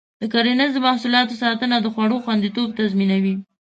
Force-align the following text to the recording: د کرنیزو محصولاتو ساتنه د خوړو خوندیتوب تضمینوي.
د 0.21 0.23
کرنیزو 0.33 0.83
محصولاتو 0.87 1.39
ساتنه 1.43 1.75
د 1.81 1.87
خوړو 1.93 2.17
خوندیتوب 2.23 2.67
تضمینوي. 2.79 3.35